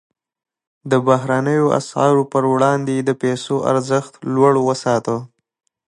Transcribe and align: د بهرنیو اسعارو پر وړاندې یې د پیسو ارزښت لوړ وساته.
د 0.91 0.93
بهرنیو 1.07 1.73
اسعارو 1.79 2.23
پر 2.31 2.43
وړاندې 2.53 2.91
یې 2.97 3.03
د 3.05 3.11
پیسو 3.21 3.55
ارزښت 3.71 4.13
لوړ 4.33 4.53
وساته. 4.67 5.15